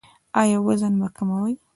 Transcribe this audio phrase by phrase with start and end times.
[0.41, 1.53] ایا وزن به کموئ؟